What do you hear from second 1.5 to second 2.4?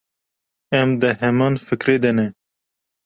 fikrê de ne.